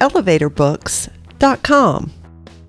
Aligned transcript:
elevatorbooks.com. 0.00 2.12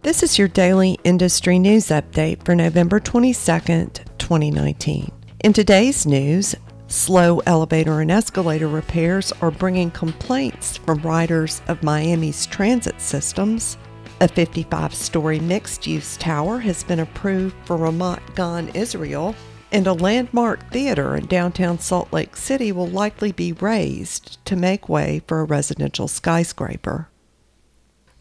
This 0.01 0.23
is 0.23 0.37
your 0.37 0.47
daily 0.47 0.97
industry 1.03 1.59
news 1.59 1.87
update 1.87 2.45
for 2.45 2.55
November 2.55 2.99
22nd, 2.99 4.05
2019. 4.17 5.11
In 5.43 5.53
today's 5.53 6.05
news, 6.05 6.55
slow 6.87 7.39
elevator 7.39 8.01
and 8.01 8.09
escalator 8.09 8.69
repairs 8.69 9.33
are 9.41 9.51
bringing 9.51 9.91
complaints 9.91 10.77
from 10.77 11.01
riders 11.01 11.61
of 11.67 11.83
Miami's 11.83 12.45
transit 12.45 13.01
systems. 13.01 13.77
A 14.21 14.27
55 14.27 14.93
story 14.93 15.39
mixed 15.39 15.85
use 15.85 16.17
tower 16.17 16.59
has 16.59 16.83
been 16.83 17.01
approved 17.01 17.55
for 17.65 17.77
Ramat 17.77 18.35
Gan, 18.35 18.69
Israel, 18.69 19.35
and 19.71 19.85
a 19.85 19.93
landmark 19.93 20.71
theater 20.71 21.15
in 21.15 21.25
downtown 21.25 21.77
Salt 21.77 22.11
Lake 22.13 22.37
City 22.37 22.71
will 22.71 22.87
likely 22.87 23.31
be 23.31 23.51
raised 23.51 24.43
to 24.45 24.55
make 24.55 24.87
way 24.87 25.21
for 25.27 25.41
a 25.41 25.45
residential 25.45 26.07
skyscraper. 26.07 27.09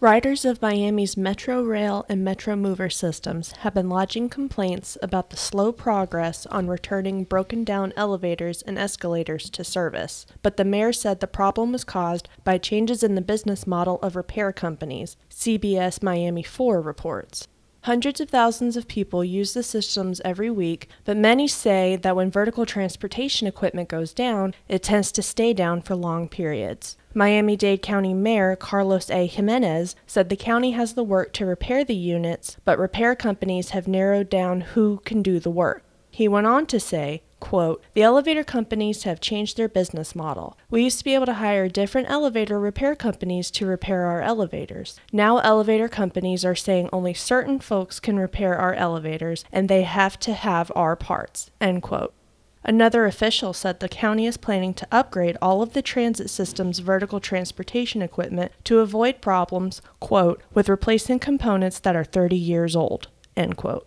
Riders 0.06 0.44
of 0.44 0.62
Miami's 0.62 1.16
Metrorail 1.16 2.04
and 2.08 2.24
Metromover 2.24 2.92
systems 2.92 3.50
have 3.62 3.74
been 3.74 3.88
lodging 3.88 4.28
complaints 4.28 4.96
about 5.02 5.30
the 5.30 5.36
slow 5.36 5.72
progress 5.72 6.46
on 6.46 6.68
returning 6.68 7.24
broken 7.24 7.64
down 7.64 7.92
elevators 7.96 8.62
and 8.62 8.78
escalators 8.78 9.50
to 9.50 9.64
service, 9.64 10.24
but 10.42 10.58
the 10.58 10.64
mayor 10.64 10.92
said 10.92 11.18
the 11.18 11.26
problem 11.26 11.72
was 11.72 11.82
caused 11.82 12.28
by 12.44 12.56
changes 12.56 13.02
in 13.02 13.16
the 13.16 13.20
business 13.20 13.66
model 13.66 13.98
of 14.00 14.14
repair 14.14 14.52
companies, 14.52 15.16
CBS 15.28 16.00
Miami 16.04 16.44
4 16.44 16.80
reports. 16.80 17.48
Hundreds 17.86 18.20
of 18.20 18.28
thousands 18.28 18.76
of 18.76 18.88
people 18.88 19.22
use 19.22 19.54
the 19.54 19.62
systems 19.62 20.20
every 20.24 20.50
week, 20.50 20.88
but 21.04 21.16
many 21.16 21.46
say 21.46 21.94
that 21.94 22.16
when 22.16 22.28
vertical 22.28 22.66
transportation 22.66 23.46
equipment 23.46 23.88
goes 23.88 24.12
down, 24.12 24.52
it 24.66 24.82
tends 24.82 25.12
to 25.12 25.22
stay 25.22 25.52
down 25.52 25.80
for 25.80 25.94
long 25.94 26.28
periods. 26.28 26.96
Miami 27.14 27.56
Dade 27.56 27.82
County 27.82 28.12
Mayor 28.12 28.56
Carlos 28.56 29.08
A. 29.08 29.28
Giménez 29.28 29.94
said 30.04 30.30
the 30.30 30.34
county 30.34 30.72
has 30.72 30.94
the 30.94 31.04
work 31.04 31.32
to 31.34 31.46
repair 31.46 31.84
the 31.84 31.94
units, 31.94 32.56
but 32.64 32.76
repair 32.76 33.14
companies 33.14 33.70
have 33.70 33.86
narrowed 33.86 34.28
down 34.28 34.62
who 34.62 35.00
can 35.04 35.22
do 35.22 35.38
the 35.38 35.48
work. 35.48 35.84
He 36.16 36.28
went 36.28 36.46
on 36.46 36.64
to 36.68 36.80
say, 36.80 37.20
quote, 37.40 37.84
The 37.92 38.00
elevator 38.00 38.42
companies 38.42 39.02
have 39.02 39.20
changed 39.20 39.58
their 39.58 39.68
business 39.68 40.14
model. 40.14 40.56
We 40.70 40.82
used 40.82 40.96
to 40.96 41.04
be 41.04 41.12
able 41.12 41.26
to 41.26 41.34
hire 41.34 41.68
different 41.68 42.08
elevator 42.08 42.58
repair 42.58 42.96
companies 42.96 43.50
to 43.50 43.66
repair 43.66 44.06
our 44.06 44.22
elevators. 44.22 44.98
Now 45.12 45.36
elevator 45.40 45.90
companies 45.90 46.42
are 46.42 46.54
saying 46.54 46.88
only 46.90 47.12
certain 47.12 47.58
folks 47.58 48.00
can 48.00 48.18
repair 48.18 48.56
our 48.56 48.72
elevators 48.72 49.44
and 49.52 49.68
they 49.68 49.82
have 49.82 50.18
to 50.20 50.32
have 50.32 50.72
our 50.74 50.96
parts. 50.96 51.50
End 51.60 51.82
quote. 51.82 52.14
Another 52.64 53.04
official 53.04 53.52
said 53.52 53.80
the 53.80 53.86
county 53.86 54.24
is 54.24 54.38
planning 54.38 54.72
to 54.72 54.88
upgrade 54.90 55.36
all 55.42 55.60
of 55.60 55.74
the 55.74 55.82
transit 55.82 56.30
system's 56.30 56.78
vertical 56.78 57.20
transportation 57.20 58.00
equipment 58.00 58.52
to 58.64 58.78
avoid 58.78 59.20
problems, 59.20 59.82
quote, 60.00 60.42
with 60.54 60.70
replacing 60.70 61.18
components 61.18 61.78
that 61.80 61.94
are 61.94 62.04
30 62.04 62.36
years 62.36 62.74
old, 62.74 63.08
end 63.36 63.58
quote. 63.58 63.86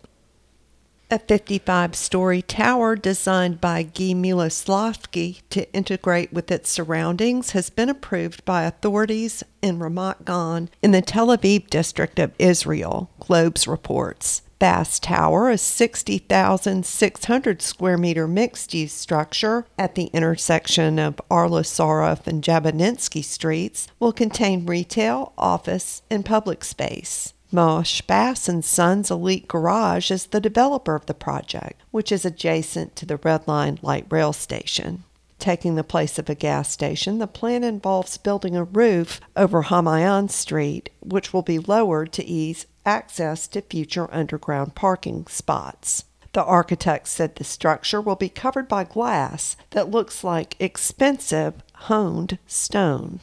A 1.11 1.17
55 1.17 1.95
story 1.95 2.43
tower 2.43 2.95
designed 2.95 3.59
by 3.59 3.81
Guy 3.81 4.13
Miloslavsky 4.13 5.41
to 5.49 5.67
integrate 5.73 6.31
with 6.31 6.51
its 6.51 6.69
surroundings 6.69 7.49
has 7.51 7.71
been 7.71 7.89
approved 7.89 8.45
by 8.45 8.61
authorities 8.61 9.43
in 9.59 9.79
Ramat 9.79 10.25
Gan 10.25 10.69
in 10.83 10.91
the 10.91 11.01
Tel 11.01 11.35
Aviv 11.35 11.67
district 11.67 12.19
of 12.19 12.35
Israel, 12.37 13.09
Globes 13.19 13.67
reports. 13.67 14.43
Bass 14.59 14.99
Tower, 14.99 15.49
a 15.49 15.57
60,600 15.57 17.61
square 17.63 17.97
meter 17.97 18.27
mixed 18.27 18.75
use 18.75 18.93
structure 18.93 19.65
at 19.79 19.95
the 19.95 20.11
intersection 20.13 20.99
of 20.99 21.19
Sarov 21.31 22.27
and 22.27 22.43
Jabotinsky 22.43 23.23
streets, 23.23 23.87
will 23.99 24.13
contain 24.13 24.67
retail, 24.67 25.33
office, 25.39 26.03
and 26.11 26.23
public 26.23 26.63
space. 26.63 27.33
Mosh 27.51 28.01
Bass 28.01 28.47
and 28.47 28.63
Sons 28.63 29.09
Elite 29.09 29.47
Garage 29.47 30.11
is 30.11 30.27
the 30.27 30.39
developer 30.39 30.93
of 30.93 31.07
the 31.07 31.15
project, 31.15 31.81
which 31.89 32.11
is 32.11 32.23
adjacent 32.23 32.95
to 32.95 33.07
the 33.07 33.17
Red 33.17 33.47
Line 33.47 33.79
light 33.81 34.05
rail 34.09 34.33
station. 34.33 35.03
Taking 35.39 35.73
the 35.73 35.83
place 35.83 36.19
of 36.19 36.29
a 36.29 36.35
gas 36.35 36.69
station, 36.69 37.17
the 37.17 37.25
plan 37.25 37.63
involves 37.63 38.17
building 38.17 38.55
a 38.55 38.63
roof 38.63 39.19
over 39.35 39.63
Hamayan 39.63 40.29
Street, 40.29 40.91
which 40.99 41.33
will 41.33 41.41
be 41.41 41.57
lowered 41.57 42.11
to 42.13 42.25
ease 42.25 42.67
access 42.85 43.47
to 43.47 43.61
future 43.61 44.13
underground 44.13 44.75
parking 44.75 45.25
spots. 45.25 46.03
The 46.33 46.43
architect 46.43 47.07
said 47.07 47.35
the 47.35 47.43
structure 47.43 47.99
will 47.99 48.15
be 48.15 48.29
covered 48.29 48.67
by 48.67 48.83
glass 48.83 49.57
that 49.71 49.89
looks 49.89 50.23
like 50.23 50.55
expensive, 50.59 51.55
honed 51.73 52.37
stone. 52.45 53.21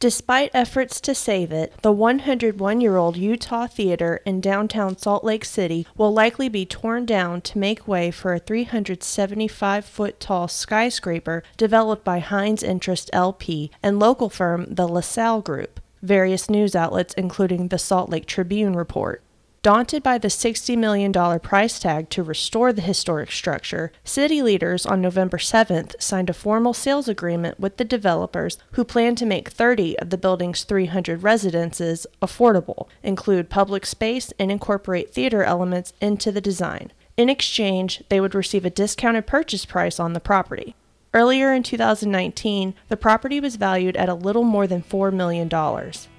Despite 0.00 0.50
efforts 0.54 0.98
to 1.02 1.14
save 1.14 1.52
it, 1.52 1.74
the 1.82 1.92
101 1.92 2.80
year 2.80 2.96
old 2.96 3.18
Utah 3.18 3.66
Theater 3.66 4.22
in 4.24 4.40
downtown 4.40 4.96
Salt 4.96 5.24
Lake 5.24 5.44
City 5.44 5.86
will 5.94 6.10
likely 6.10 6.48
be 6.48 6.64
torn 6.64 7.04
down 7.04 7.42
to 7.42 7.58
make 7.58 7.86
way 7.86 8.10
for 8.10 8.32
a 8.32 8.38
375 8.38 9.84
foot 9.84 10.18
tall 10.18 10.48
skyscraper 10.48 11.42
developed 11.58 12.02
by 12.02 12.18
Hines 12.20 12.62
Interest 12.62 13.10
LP 13.12 13.70
and 13.82 13.98
local 13.98 14.30
firm 14.30 14.64
the 14.70 14.88
LaSalle 14.88 15.42
Group, 15.42 15.80
various 16.00 16.48
news 16.48 16.74
outlets, 16.74 17.12
including 17.12 17.68
the 17.68 17.78
Salt 17.78 18.08
Lake 18.08 18.24
Tribune, 18.24 18.74
report. 18.74 19.22
Daunted 19.62 20.02
by 20.02 20.16
the 20.16 20.28
$60 20.28 20.74
million 20.78 21.12
price 21.40 21.78
tag 21.78 22.08
to 22.08 22.22
restore 22.22 22.72
the 22.72 22.80
historic 22.80 23.30
structure, 23.30 23.92
city 24.04 24.40
leaders 24.40 24.86
on 24.86 25.02
November 25.02 25.36
7th 25.36 26.00
signed 26.00 26.30
a 26.30 26.32
formal 26.32 26.72
sales 26.72 27.08
agreement 27.08 27.60
with 27.60 27.76
the 27.76 27.84
developers 27.84 28.56
who 28.72 28.84
plan 28.84 29.14
to 29.16 29.26
make 29.26 29.50
30 29.50 29.98
of 29.98 30.08
the 30.08 30.16
building's 30.16 30.64
300 30.64 31.22
residences 31.22 32.06
affordable, 32.22 32.88
include 33.02 33.50
public 33.50 33.84
space, 33.84 34.32
and 34.38 34.50
incorporate 34.50 35.12
theater 35.12 35.44
elements 35.44 35.92
into 36.00 36.32
the 36.32 36.40
design. 36.40 36.90
In 37.18 37.28
exchange, 37.28 38.02
they 38.08 38.18
would 38.18 38.34
receive 38.34 38.64
a 38.64 38.70
discounted 38.70 39.26
purchase 39.26 39.66
price 39.66 40.00
on 40.00 40.14
the 40.14 40.20
property. 40.20 40.74
Earlier 41.12 41.52
in 41.52 41.64
2019, 41.64 42.72
the 42.86 42.96
property 42.96 43.40
was 43.40 43.56
valued 43.56 43.96
at 43.96 44.08
a 44.08 44.14
little 44.14 44.44
more 44.44 44.68
than 44.68 44.80
$4 44.80 45.12
million. 45.12 45.48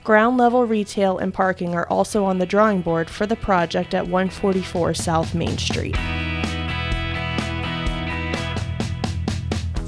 Ground 0.03 0.38
level 0.38 0.66
retail 0.66 1.18
and 1.18 1.34
parking 1.34 1.74
are 1.74 1.88
also 1.88 2.25
on 2.25 2.40
the 2.40 2.46
drawing 2.46 2.81
board 2.81 3.09
for 3.09 3.25
the 3.25 3.38
project 3.38 3.94
at 3.94 4.03
144 4.03 4.94
South 4.94 5.34
Main 5.34 5.57
Street. 5.57 5.96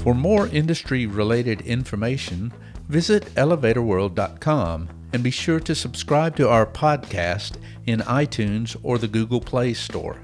For 0.02 0.14
more 0.14 0.48
industry 0.48 1.04
related 1.04 1.60
information, 1.62 2.54
visit 2.88 3.24
elevatorworld.com 3.34 4.88
and 5.12 5.22
be 5.22 5.30
sure 5.30 5.60
to 5.60 5.74
subscribe 5.74 6.34
to 6.36 6.48
our 6.48 6.64
podcast 6.64 7.58
in 7.84 8.00
iTunes 8.00 8.74
or 8.82 8.96
the 8.96 9.08
Google 9.08 9.42
Play 9.42 9.74
Store. 9.74 10.23